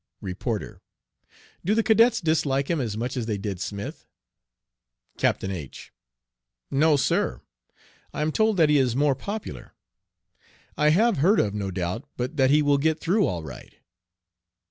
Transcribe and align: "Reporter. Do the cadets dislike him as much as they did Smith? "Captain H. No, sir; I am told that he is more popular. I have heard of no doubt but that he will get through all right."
"Reporter. 0.21 0.81
Do 1.63 1.75
the 1.75 1.83
cadets 1.83 2.21
dislike 2.21 2.71
him 2.71 2.81
as 2.81 2.97
much 2.97 3.15
as 3.15 3.27
they 3.27 3.37
did 3.37 3.59
Smith? 3.61 4.07
"Captain 5.19 5.51
H. 5.51 5.93
No, 6.71 6.95
sir; 6.97 7.41
I 8.11 8.23
am 8.23 8.31
told 8.31 8.57
that 8.57 8.69
he 8.69 8.79
is 8.79 8.95
more 8.95 9.13
popular. 9.13 9.73
I 10.75 10.89
have 10.89 11.17
heard 11.17 11.39
of 11.39 11.53
no 11.53 11.69
doubt 11.69 12.09
but 12.17 12.35
that 12.37 12.49
he 12.49 12.63
will 12.63 12.79
get 12.79 12.99
through 12.99 13.27
all 13.27 13.43
right." 13.43 13.75